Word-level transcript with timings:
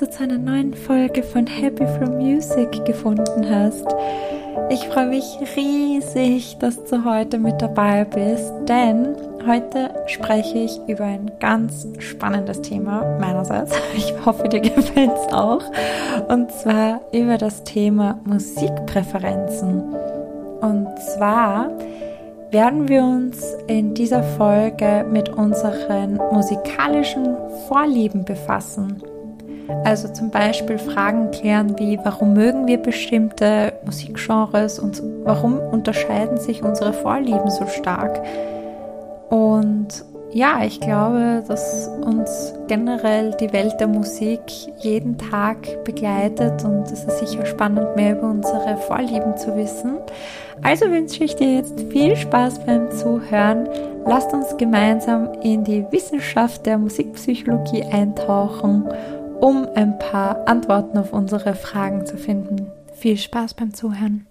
du 0.00 0.08
zu 0.08 0.22
einer 0.22 0.38
neuen 0.38 0.74
Folge 0.74 1.24
von 1.24 1.46
Happy 1.46 1.84
From 1.84 2.18
Music 2.18 2.84
gefunden 2.84 3.50
hast. 3.50 3.84
Ich 4.70 4.86
freue 4.86 5.08
mich 5.08 5.24
riesig, 5.56 6.56
dass 6.58 6.84
du 6.84 7.04
heute 7.04 7.38
mit 7.38 7.60
dabei 7.60 8.04
bist, 8.04 8.52
denn 8.68 9.16
heute 9.44 9.90
spreche 10.06 10.58
ich 10.58 10.78
über 10.86 11.04
ein 11.04 11.32
ganz 11.40 11.88
spannendes 11.98 12.62
Thema 12.62 13.18
meinerseits. 13.18 13.72
Ich 13.96 14.14
hoffe, 14.24 14.48
dir 14.48 14.60
gefällt 14.60 15.10
es 15.10 15.32
auch. 15.32 15.64
Und 16.28 16.52
zwar 16.52 17.00
über 17.12 17.36
das 17.36 17.64
Thema 17.64 18.20
Musikpräferenzen. 18.24 19.82
Und 20.60 20.86
zwar 21.00 21.70
werden 22.52 22.88
wir 22.88 23.02
uns 23.02 23.42
in 23.66 23.94
dieser 23.94 24.22
Folge 24.22 25.04
mit 25.10 25.28
unseren 25.30 26.20
musikalischen 26.30 27.36
Vorlieben 27.66 28.24
befassen. 28.24 29.02
Also 29.84 30.08
zum 30.08 30.30
Beispiel 30.30 30.78
Fragen 30.78 31.30
klären 31.30 31.78
wie, 31.78 31.98
warum 32.02 32.32
mögen 32.32 32.66
wir 32.66 32.78
bestimmte 32.78 33.72
Musikgenres 33.84 34.78
und 34.78 35.02
warum 35.24 35.58
unterscheiden 35.58 36.38
sich 36.38 36.62
unsere 36.62 36.92
Vorlieben 36.92 37.50
so 37.50 37.66
stark? 37.66 38.20
Und 39.28 40.04
ja, 40.32 40.62
ich 40.62 40.80
glaube, 40.80 41.42
dass 41.48 41.88
uns 42.04 42.52
generell 42.66 43.34
die 43.40 43.52
Welt 43.52 43.80
der 43.80 43.88
Musik 43.88 44.40
jeden 44.78 45.16
Tag 45.16 45.84
begleitet 45.84 46.64
und 46.64 46.84
es 46.90 47.04
ist 47.04 47.18
sicher 47.18 47.46
spannend, 47.46 47.96
mehr 47.96 48.16
über 48.16 48.28
unsere 48.28 48.76
Vorlieben 48.76 49.36
zu 49.38 49.56
wissen. 49.56 49.98
Also 50.62 50.90
wünsche 50.90 51.24
ich 51.24 51.34
dir 51.36 51.54
jetzt 51.54 51.80
viel 51.90 52.14
Spaß 52.14 52.60
beim 52.66 52.90
Zuhören. 52.90 53.68
Lasst 54.04 54.32
uns 54.32 54.56
gemeinsam 54.56 55.32
in 55.42 55.64
die 55.64 55.84
Wissenschaft 55.90 56.66
der 56.66 56.78
Musikpsychologie 56.78 57.84
eintauchen, 57.84 58.84
um 59.40 59.68
ein 59.74 59.98
paar 59.98 60.46
Antworten 60.48 60.98
auf 60.98 61.12
unsere 61.12 61.54
Fragen 61.54 62.06
zu 62.06 62.16
finden. 62.16 62.66
Viel 62.94 63.16
Spaß 63.16 63.54
beim 63.54 63.72
Zuhören. 63.72 64.26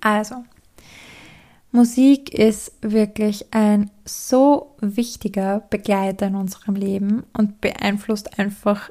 Also, 0.00 0.44
Musik 1.70 2.34
ist 2.34 2.72
wirklich 2.82 3.46
ein 3.54 3.90
so 4.04 4.74
wichtiger 4.80 5.60
Begleiter 5.70 6.26
in 6.26 6.34
unserem 6.34 6.74
Leben 6.74 7.22
und 7.32 7.62
beeinflusst 7.62 8.38
einfach, 8.38 8.90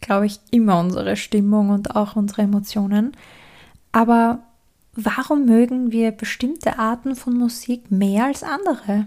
glaube 0.00 0.26
ich, 0.26 0.40
immer 0.50 0.78
unsere 0.80 1.16
Stimmung 1.16 1.68
und 1.70 1.94
auch 1.94 2.16
unsere 2.16 2.42
Emotionen. 2.42 3.12
Aber 3.92 4.38
warum 4.94 5.44
mögen 5.44 5.92
wir 5.92 6.10
bestimmte 6.10 6.78
Arten 6.78 7.16
von 7.16 7.36
Musik 7.36 7.90
mehr 7.90 8.26
als 8.26 8.42
andere? 8.42 9.06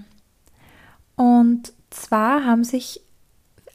Und 1.15 1.73
zwar 1.89 2.45
haben 2.45 2.63
sich 2.63 3.01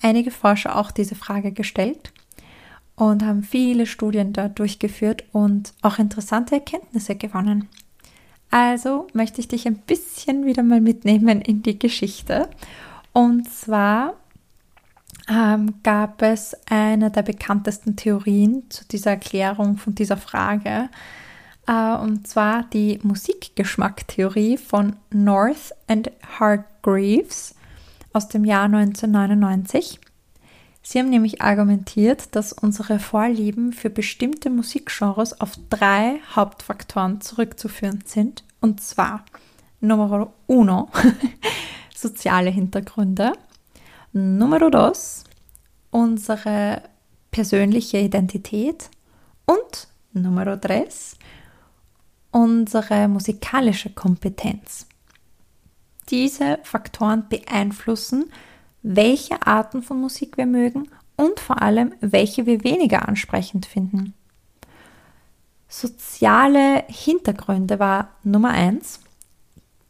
einige 0.02 0.30
Forscher 0.30 0.76
auch 0.76 0.90
diese 0.90 1.14
Frage 1.14 1.52
gestellt 1.52 2.12
und 2.96 3.24
haben 3.24 3.42
viele 3.42 3.86
Studien 3.86 4.32
da 4.32 4.48
durchgeführt 4.48 5.24
und 5.32 5.72
auch 5.82 5.98
interessante 5.98 6.56
Erkenntnisse 6.56 7.16
gewonnen. 7.16 7.68
Also 8.50 9.06
möchte 9.12 9.40
ich 9.40 9.48
dich 9.48 9.66
ein 9.66 9.76
bisschen 9.76 10.44
wieder 10.44 10.62
mal 10.62 10.80
mitnehmen 10.80 11.40
in 11.40 11.62
die 11.62 11.78
Geschichte. 11.78 12.48
Und 13.12 13.48
zwar 13.48 14.14
ähm, 15.28 15.74
gab 15.82 16.22
es 16.22 16.56
eine 16.68 17.10
der 17.10 17.22
bekanntesten 17.22 17.96
Theorien 17.96 18.64
zu 18.68 18.84
dieser 18.86 19.12
Erklärung 19.12 19.76
von 19.76 19.94
dieser 19.94 20.16
Frage. 20.16 20.88
Äh, 21.66 21.94
und 21.94 22.26
zwar 22.26 22.64
die 22.64 22.98
Musikgeschmacktheorie 23.02 24.56
von 24.56 24.96
North 25.10 25.72
and 25.86 26.10
Hargreaves 26.38 27.54
aus 28.12 28.28
dem 28.28 28.44
Jahr 28.44 28.64
1999. 28.64 30.00
Sie 30.82 30.98
haben 30.98 31.10
nämlich 31.10 31.42
argumentiert, 31.42 32.34
dass 32.34 32.52
unsere 32.52 32.98
Vorlieben 32.98 33.72
für 33.72 33.90
bestimmte 33.90 34.50
Musikgenres 34.50 35.40
auf 35.40 35.52
drei 35.68 36.20
Hauptfaktoren 36.34 37.20
zurückzuführen 37.20 38.02
sind. 38.06 38.44
Und 38.60 38.80
zwar 38.80 39.24
Numero 39.80 40.32
uno, 40.46 40.88
soziale 41.94 42.50
Hintergründe. 42.50 43.32
Numero 44.12 44.70
dos, 44.70 45.24
unsere 45.90 46.82
persönliche 47.30 47.98
Identität. 47.98 48.90
Und 49.46 49.88
Numero 50.12 50.56
tres, 50.56 51.16
unsere 52.30 53.06
musikalische 53.06 53.90
Kompetenz. 53.90 54.86
Diese 56.10 56.58
Faktoren 56.62 57.28
beeinflussen, 57.28 58.30
welche 58.82 59.46
Arten 59.46 59.82
von 59.82 60.00
Musik 60.00 60.36
wir 60.36 60.46
mögen 60.46 60.88
und 61.16 61.38
vor 61.38 61.62
allem, 61.62 61.94
welche 62.00 62.46
wir 62.46 62.64
weniger 62.64 63.08
ansprechend 63.08 63.66
finden. 63.66 64.14
Soziale 65.68 66.84
Hintergründe 66.88 67.78
war 67.78 68.08
Nummer 68.24 68.50
eins. 68.50 69.00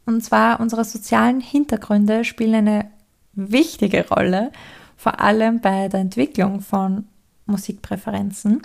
Und 0.05 0.23
zwar 0.23 0.59
unsere 0.59 0.83
sozialen 0.83 1.39
Hintergründe 1.39 2.23
spielen 2.23 2.67
eine 2.67 2.91
wichtige 3.33 4.07
Rolle, 4.09 4.51
vor 4.97 5.19
allem 5.19 5.61
bei 5.61 5.87
der 5.87 6.01
Entwicklung 6.01 6.61
von 6.61 7.07
Musikpräferenzen. 7.45 8.61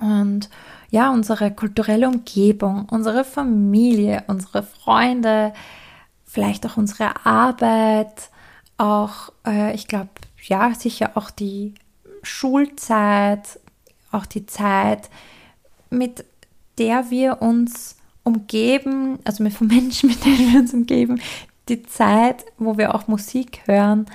Und 0.00 0.48
ja, 0.90 1.10
unsere 1.10 1.50
kulturelle 1.50 2.08
Umgebung, 2.08 2.86
unsere 2.90 3.24
Familie, 3.24 4.24
unsere 4.28 4.62
Freunde, 4.62 5.52
vielleicht 6.28 6.66
auch 6.66 6.76
unsere 6.76 7.24
Arbeit, 7.26 8.30
auch, 8.76 9.32
äh, 9.46 9.74
ich 9.74 9.88
glaube, 9.88 10.10
ja, 10.46 10.72
sicher 10.74 11.12
auch 11.14 11.30
die 11.30 11.74
Schulzeit, 12.22 13.58
auch 14.12 14.26
die 14.26 14.46
Zeit, 14.46 15.08
mit 15.90 16.24
der 16.76 17.10
wir 17.10 17.42
uns 17.42 17.96
umgeben, 18.22 19.18
also 19.24 19.42
mit 19.42 19.58
Menschen, 19.60 20.08
mit 20.10 20.24
denen 20.24 20.52
wir 20.52 20.60
uns 20.60 20.74
umgeben, 20.74 21.20
die 21.68 21.82
Zeit, 21.82 22.44
wo 22.58 22.78
wir 22.78 22.94
auch 22.94 23.08
Musik 23.08 23.62
hören, 23.66 24.06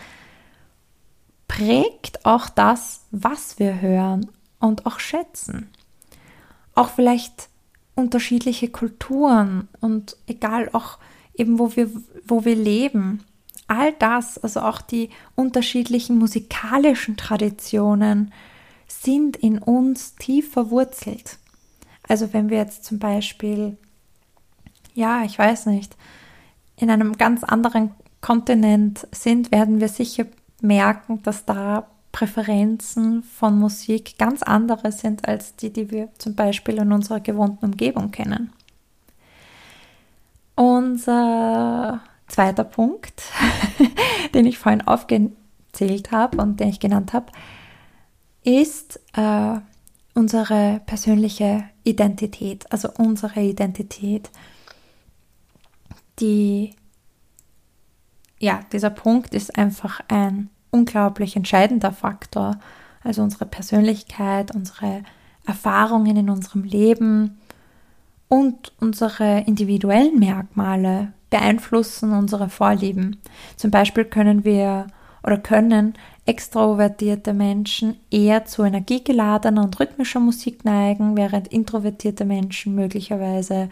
prägt 1.48 2.26
auch 2.26 2.48
das, 2.48 3.02
was 3.12 3.60
wir 3.60 3.82
hören 3.82 4.30
und 4.60 4.86
auch 4.86 5.00
schätzen. 5.00 5.70
Auch 6.76 6.90
vielleicht 6.90 7.50
unterschiedliche 7.96 8.70
Kulturen 8.70 9.68
und 9.82 10.16
egal 10.28 10.70
auch 10.74 10.98
eben, 11.36 11.60
wo 11.60 11.76
wir, 11.76 11.90
wo 12.26 12.46
wir 12.46 12.56
leben 12.56 13.24
all 13.68 13.94
das, 13.94 14.38
also 14.38 14.62
auch 14.62 14.82
die 14.82 15.10
unterschiedlichen 15.36 16.18
musikalischen 16.18 17.18
Traditionen, 17.18 18.34
sind 18.88 19.38
in 19.38 19.58
uns 19.58 20.16
tief 20.16 20.52
verwurzelt. 20.52 21.38
Also 22.08 22.34
wenn 22.34 22.50
wir 22.50 22.58
jetzt 22.58 22.86
zum 22.86 23.00
Beispiel, 23.00 23.78
ja, 24.94 25.24
ich 25.24 25.40
weiß 25.40 25.68
nicht, 25.68 25.96
in 26.76 26.90
einem 26.90 27.18
ganz 27.18 27.44
anderen 27.44 27.92
Kontinent 28.22 29.08
sind, 29.12 29.52
werden 29.52 29.80
wir 29.80 29.88
sicher 29.88 30.26
merken, 30.62 31.22
dass 31.24 31.46
da 31.46 31.88
Präferenzen 32.12 33.24
von 33.24 33.58
Musik 33.58 34.18
ganz 34.18 34.44
andere 34.44 34.92
sind 34.92 35.28
als 35.28 35.56
die, 35.56 35.74
die 35.74 35.90
wir 35.90 36.10
zum 36.18 36.36
Beispiel 36.36 36.78
in 36.78 36.92
unserer 36.92 37.20
gewohnten 37.20 37.66
Umgebung 37.66 38.12
kennen. 38.12 38.54
Unser 40.56 42.02
zweiter 42.28 42.64
Punkt, 42.64 43.24
den 44.34 44.46
ich 44.46 44.58
vorhin 44.58 44.82
aufgezählt 44.82 46.12
habe 46.12 46.38
und 46.38 46.60
den 46.60 46.70
ich 46.70 46.80
genannt 46.80 47.14
habe, 47.14 47.32
ist 48.44 49.00
äh, 49.14 49.60
unsere 50.14 50.82
persönliche 50.86 51.64
Identität, 51.84 52.72
also 52.72 52.90
unsere 52.98 53.42
Identität. 53.42 54.30
Die, 56.20 56.76
ja, 58.40 58.62
dieser 58.72 58.90
Punkt 58.92 59.34
ist 59.34 59.58
einfach 59.58 60.02
ein 60.08 60.50
unglaublich 60.70 61.36
entscheidender 61.36 61.92
Faktor. 61.92 62.60
Also 63.04 63.22
unsere 63.22 63.46
Persönlichkeit, 63.46 64.54
unsere 64.54 65.04
Erfahrungen 65.46 66.16
in 66.16 66.30
unserem 66.30 66.64
Leben 66.64 67.40
und 68.34 68.72
unsere 68.80 69.42
individuellen 69.42 70.18
Merkmale 70.18 71.14
beeinflussen 71.30 72.14
unsere 72.14 72.50
Vorlieben. 72.50 73.22
Zum 73.58 73.70
Beispiel 73.70 74.06
können 74.06 74.44
wir 74.44 74.88
oder 75.22 75.38
können 75.38 75.94
extrovertierte 76.26 77.32
Menschen 77.32 77.98
eher 78.10 78.46
zu 78.46 78.64
energiegeladener 78.64 79.64
und 79.64 79.80
rhythmischer 79.80 80.20
Musik 80.20 80.66
neigen, 80.66 81.16
während 81.16 81.48
introvertierte 81.50 82.26
Menschen 82.26 82.74
möglicherweise 82.74 83.70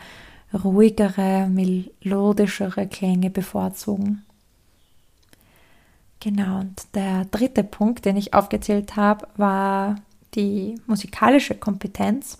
ruhigere, 0.53 1.49
melodischere 1.49 2.85
Klänge 2.85 3.31
bevorzugen. 3.31 4.21
Genau, 6.19 6.59
und 6.59 6.83
der 6.93 7.25
dritte 7.25 7.63
Punkt, 7.63 8.05
den 8.05 8.15
ich 8.15 8.35
aufgezählt 8.35 8.95
habe, 8.95 9.27
war 9.37 9.95
die 10.35 10.75
musikalische 10.85 11.55
Kompetenz. 11.55 12.37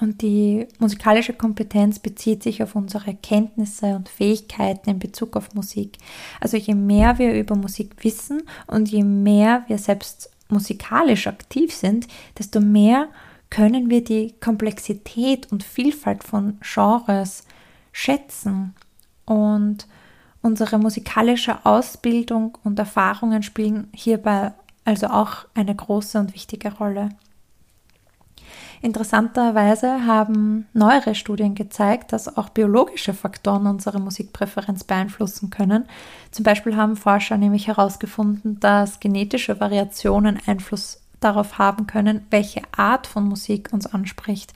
Und 0.00 0.22
die 0.22 0.66
musikalische 0.78 1.32
Kompetenz 1.32 1.98
bezieht 1.98 2.42
sich 2.42 2.62
auf 2.62 2.76
unsere 2.76 3.14
Kenntnisse 3.14 3.96
und 3.96 4.08
Fähigkeiten 4.08 4.90
in 4.90 4.98
Bezug 4.98 5.36
auf 5.36 5.54
Musik. 5.54 5.98
Also 6.40 6.56
je 6.56 6.74
mehr 6.74 7.18
wir 7.18 7.34
über 7.34 7.56
Musik 7.56 7.96
wissen 8.02 8.42
und 8.68 8.88
je 8.88 9.02
mehr 9.02 9.64
wir 9.66 9.78
selbst 9.78 10.30
musikalisch 10.48 11.26
aktiv 11.26 11.74
sind, 11.74 12.06
desto 12.38 12.60
mehr 12.60 13.08
können 13.50 13.90
wir 13.90 14.04
die 14.04 14.34
Komplexität 14.40 15.50
und 15.50 15.64
Vielfalt 15.64 16.22
von 16.22 16.58
Genres 16.60 17.44
schätzen. 17.92 18.74
Und 19.24 19.86
unsere 20.42 20.78
musikalische 20.78 21.64
Ausbildung 21.66 22.56
und 22.62 22.78
Erfahrungen 22.78 23.42
spielen 23.42 23.88
hierbei 23.92 24.52
also 24.84 25.08
auch 25.08 25.44
eine 25.54 25.74
große 25.74 26.18
und 26.18 26.34
wichtige 26.34 26.72
Rolle. 26.72 27.10
Interessanterweise 28.80 30.06
haben 30.06 30.66
neuere 30.72 31.14
Studien 31.14 31.54
gezeigt, 31.54 32.12
dass 32.12 32.36
auch 32.36 32.48
biologische 32.48 33.12
Faktoren 33.12 33.66
unsere 33.66 34.00
Musikpräferenz 34.00 34.84
beeinflussen 34.84 35.50
können. 35.50 35.86
Zum 36.30 36.44
Beispiel 36.44 36.76
haben 36.76 36.96
Forscher 36.96 37.36
nämlich 37.36 37.66
herausgefunden, 37.66 38.60
dass 38.60 39.00
genetische 39.00 39.58
Variationen 39.60 40.38
Einfluss 40.46 41.00
darauf 41.20 41.58
haben 41.58 41.86
können, 41.86 42.24
welche 42.30 42.62
Art 42.76 43.06
von 43.06 43.24
Musik 43.24 43.70
uns 43.72 43.86
anspricht. 43.86 44.52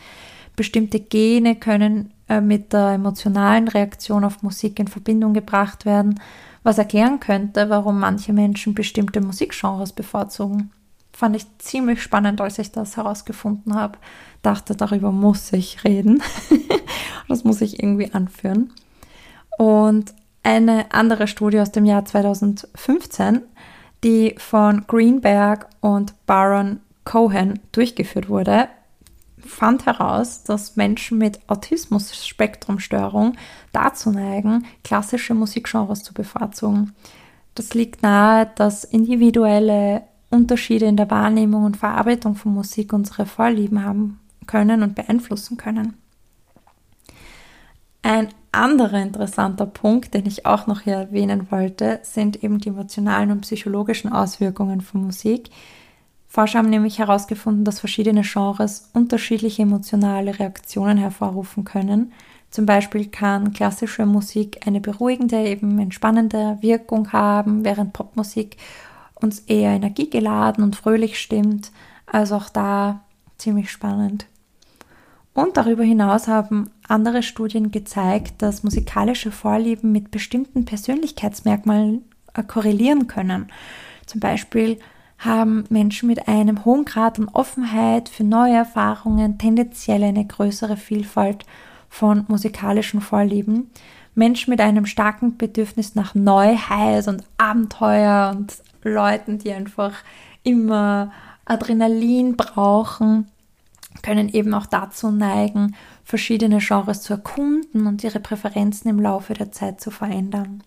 Bestimmte 0.54 1.00
Gene 1.00 1.56
können 1.56 2.12
äh, 2.28 2.40
mit 2.40 2.72
der 2.72 2.90
emotionalen 2.90 3.68
Reaktion 3.68 4.24
auf 4.24 4.42
Musik 4.42 4.78
in 4.78 4.86
Verbindung 4.86 5.34
gebracht 5.34 5.84
werden, 5.84 6.20
was 6.62 6.78
erklären 6.78 7.18
könnte, 7.18 7.70
warum 7.70 7.98
manche 7.98 8.32
Menschen 8.32 8.74
bestimmte 8.74 9.20
Musikgenres 9.20 9.92
bevorzugen. 9.92 10.70
Fand 11.12 11.36
ich 11.36 11.46
ziemlich 11.58 12.02
spannend, 12.02 12.40
als 12.40 12.58
ich 12.58 12.72
das 12.72 12.96
herausgefunden 12.96 13.74
habe. 13.74 13.98
Dachte, 14.42 14.74
darüber 14.74 15.12
muss 15.12 15.52
ich 15.52 15.84
reden. 15.84 16.22
das 17.28 17.44
muss 17.44 17.60
ich 17.60 17.82
irgendwie 17.82 18.12
anführen. 18.12 18.72
Und 19.58 20.14
eine 20.42 20.92
andere 20.92 21.28
Studie 21.28 21.60
aus 21.60 21.70
dem 21.70 21.84
Jahr 21.84 22.04
2015, 22.04 23.42
die 24.02 24.34
von 24.38 24.86
Greenberg 24.86 25.68
und 25.80 26.14
Baron 26.26 26.80
Cohen 27.04 27.60
durchgeführt 27.72 28.28
wurde, 28.28 28.68
fand 29.38 29.86
heraus, 29.86 30.44
dass 30.44 30.76
Menschen 30.76 31.18
mit 31.18 31.40
Autismus-Spektrumstörung 31.48 33.36
dazu 33.72 34.10
neigen, 34.10 34.66
klassische 34.84 35.34
Musikgenres 35.34 36.02
zu 36.02 36.14
bevorzugen. 36.14 36.94
Das 37.54 37.74
liegt 37.74 38.02
nahe, 38.02 38.50
dass 38.54 38.84
individuelle 38.84 40.04
Unterschiede 40.32 40.86
in 40.86 40.96
der 40.96 41.10
Wahrnehmung 41.10 41.64
und 41.64 41.76
Verarbeitung 41.76 42.34
von 42.34 42.54
Musik 42.54 42.92
unsere 42.92 43.26
Vorlieben 43.26 43.84
haben 43.84 44.18
können 44.46 44.82
und 44.82 44.94
beeinflussen 44.94 45.56
können. 45.56 45.94
Ein 48.02 48.28
anderer 48.50 49.00
interessanter 49.00 49.66
Punkt, 49.66 50.14
den 50.14 50.26
ich 50.26 50.44
auch 50.44 50.66
noch 50.66 50.80
hier 50.80 50.94
erwähnen 50.94 51.50
wollte, 51.50 52.00
sind 52.02 52.42
eben 52.42 52.58
die 52.58 52.68
emotionalen 52.68 53.30
und 53.30 53.42
psychologischen 53.42 54.12
Auswirkungen 54.12 54.80
von 54.80 55.04
Musik. 55.04 55.50
Forscher 56.28 56.58
haben 56.58 56.70
nämlich 56.70 56.98
herausgefunden, 56.98 57.64
dass 57.64 57.80
verschiedene 57.80 58.22
Genres 58.22 58.90
unterschiedliche 58.94 59.62
emotionale 59.62 60.38
Reaktionen 60.38 60.98
hervorrufen 60.98 61.64
können. 61.64 62.12
Zum 62.50 62.66
Beispiel 62.66 63.06
kann 63.06 63.52
klassische 63.52 64.04
Musik 64.04 64.66
eine 64.66 64.80
beruhigende, 64.80 65.46
eben 65.46 65.78
entspannende 65.78 66.58
Wirkung 66.60 67.12
haben, 67.12 67.64
während 67.64 67.92
Popmusik 67.92 68.56
uns 69.22 69.40
eher 69.40 69.70
energiegeladen 69.70 70.62
und 70.64 70.76
fröhlich 70.76 71.18
stimmt. 71.18 71.72
Also 72.06 72.36
auch 72.36 72.48
da 72.48 73.00
ziemlich 73.38 73.70
spannend. 73.70 74.26
Und 75.34 75.56
darüber 75.56 75.82
hinaus 75.82 76.28
haben 76.28 76.70
andere 76.86 77.22
Studien 77.22 77.70
gezeigt, 77.70 78.42
dass 78.42 78.64
musikalische 78.64 79.30
Vorlieben 79.30 79.90
mit 79.90 80.10
bestimmten 80.10 80.64
Persönlichkeitsmerkmalen 80.64 82.04
äh, 82.34 82.42
korrelieren 82.42 83.06
können. 83.06 83.46
Zum 84.06 84.20
Beispiel 84.20 84.78
haben 85.18 85.64
Menschen 85.70 86.08
mit 86.08 86.28
einem 86.28 86.64
hohen 86.64 86.84
Grad 86.84 87.18
an 87.18 87.28
Offenheit 87.28 88.08
für 88.08 88.24
neue 88.24 88.54
Erfahrungen 88.54 89.38
tendenziell 89.38 90.02
eine 90.02 90.26
größere 90.26 90.76
Vielfalt 90.76 91.46
von 91.88 92.24
musikalischen 92.28 93.00
Vorlieben. 93.00 93.70
Menschen 94.14 94.50
mit 94.50 94.60
einem 94.60 94.86
starken 94.86 95.36
Bedürfnis 95.36 95.94
nach 95.94 96.14
Neuheit 96.14 97.08
und 97.08 97.24
Abenteuer 97.38 98.34
und 98.36 98.54
Leuten, 98.82 99.38
die 99.38 99.52
einfach 99.52 99.94
immer 100.42 101.12
Adrenalin 101.44 102.36
brauchen, 102.36 103.28
können 104.02 104.28
eben 104.28 104.54
auch 104.54 104.66
dazu 104.66 105.10
neigen, 105.10 105.74
verschiedene 106.04 106.58
Genres 106.58 107.02
zu 107.02 107.14
erkunden 107.14 107.86
und 107.86 108.02
ihre 108.04 108.20
Präferenzen 108.20 108.90
im 108.90 109.00
Laufe 109.00 109.34
der 109.34 109.52
Zeit 109.52 109.80
zu 109.80 109.90
verändern. 109.90 110.62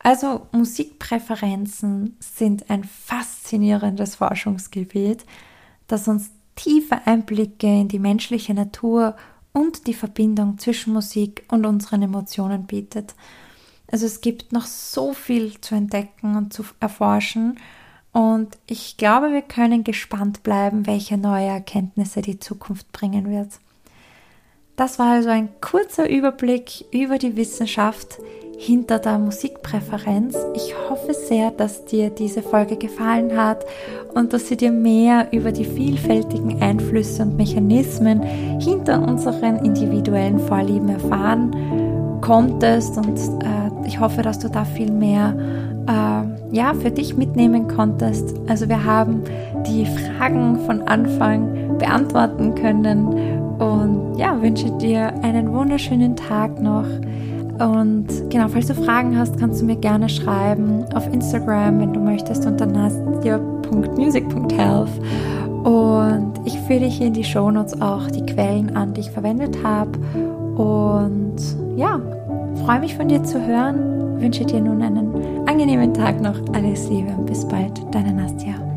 Also 0.00 0.46
Musikpräferenzen 0.52 2.16
sind 2.20 2.70
ein 2.70 2.84
faszinierendes 2.84 4.16
Forschungsgebiet, 4.16 5.24
das 5.86 6.08
uns 6.08 6.30
tiefe 6.54 7.06
Einblicke 7.06 7.66
in 7.66 7.88
die 7.88 7.98
menschliche 7.98 8.54
Natur 8.54 9.16
und 9.58 9.86
die 9.86 9.94
Verbindung 9.94 10.58
zwischen 10.58 10.92
Musik 10.92 11.44
und 11.48 11.66
unseren 11.66 12.02
Emotionen 12.02 12.66
bietet. 12.66 13.14
Also 13.90 14.06
es 14.06 14.20
gibt 14.20 14.52
noch 14.52 14.66
so 14.66 15.12
viel 15.12 15.60
zu 15.60 15.74
entdecken 15.74 16.36
und 16.36 16.52
zu 16.52 16.64
erforschen 16.78 17.58
und 18.12 18.56
ich 18.66 18.96
glaube, 18.96 19.32
wir 19.32 19.42
können 19.42 19.84
gespannt 19.84 20.42
bleiben, 20.42 20.86
welche 20.86 21.16
neue 21.16 21.48
Erkenntnisse 21.48 22.22
die 22.22 22.38
Zukunft 22.38 22.90
bringen 22.92 23.30
wird. 23.30 23.48
Das 24.76 24.98
war 24.98 25.12
also 25.12 25.28
ein 25.30 25.48
kurzer 25.60 26.08
Überblick 26.08 26.84
über 26.92 27.18
die 27.18 27.36
Wissenschaft 27.36 28.18
hinter 28.58 28.98
der 28.98 29.18
Musikpräferenz. 29.18 30.36
Ich 30.54 30.74
hoffe 30.90 31.14
sehr, 31.14 31.52
dass 31.52 31.84
dir 31.84 32.10
diese 32.10 32.42
Folge 32.42 32.76
gefallen 32.76 33.36
hat 33.36 33.64
und 34.14 34.32
dass 34.32 34.48
sie 34.48 34.56
dir 34.56 34.72
mehr 34.72 35.28
über 35.30 35.52
die 35.52 35.64
vielfältigen 35.64 36.60
Einflüsse 36.60 37.22
und 37.22 37.36
Mechanismen 37.36 38.20
hinter 38.60 39.00
unseren 39.00 39.64
individuellen 39.64 40.40
Vorlieben 40.40 40.88
erfahren 40.88 42.20
konntest 42.20 42.96
und 42.96 43.16
äh, 43.16 43.86
ich 43.86 44.00
hoffe, 44.00 44.22
dass 44.22 44.40
du 44.40 44.48
da 44.48 44.64
viel 44.64 44.90
mehr 44.90 45.36
äh, 45.86 46.56
ja, 46.56 46.74
für 46.74 46.90
dich 46.90 47.16
mitnehmen 47.16 47.68
konntest. 47.68 48.34
Also 48.48 48.68
wir 48.68 48.84
haben 48.84 49.22
die 49.68 49.86
Fragen 49.86 50.58
von 50.66 50.82
Anfang 50.82 51.78
beantworten 51.78 52.56
können 52.56 53.06
und 53.58 54.18
ja, 54.18 54.42
wünsche 54.42 54.70
dir 54.78 55.14
einen 55.22 55.52
wunderschönen 55.52 56.16
Tag 56.16 56.60
noch. 56.60 56.86
Und 57.58 58.06
genau, 58.30 58.48
falls 58.48 58.68
du 58.68 58.74
Fragen 58.74 59.18
hast, 59.18 59.38
kannst 59.38 59.60
du 59.60 59.66
mir 59.66 59.76
gerne 59.76 60.08
schreiben 60.08 60.84
auf 60.94 61.12
Instagram, 61.12 61.80
wenn 61.80 61.92
du 61.92 62.00
möchtest, 62.00 62.46
unter 62.46 62.64
nastia.music.health. 62.66 64.88
Und 65.64 66.32
ich 66.44 66.56
führe 66.60 66.80
dich 66.80 66.96
hier 66.98 67.06
in 67.08 67.14
die 67.14 67.24
Shownotes 67.24 67.80
auch 67.80 68.06
die 68.08 68.24
Quellen 68.24 68.76
an, 68.76 68.94
die 68.94 69.00
ich 69.00 69.10
verwendet 69.10 69.58
habe. 69.64 69.90
Und 70.56 71.34
ja, 71.76 72.00
freue 72.64 72.78
mich 72.80 72.94
von 72.94 73.08
dir 73.08 73.24
zu 73.24 73.44
hören. 73.44 74.20
Wünsche 74.20 74.44
dir 74.44 74.60
nun 74.60 74.82
einen 74.82 75.48
angenehmen 75.48 75.94
Tag 75.94 76.20
noch. 76.20 76.36
Alles 76.52 76.88
Liebe 76.88 77.10
und 77.16 77.26
bis 77.26 77.46
bald, 77.46 77.72
deine 77.92 78.12
Nastia. 78.12 78.67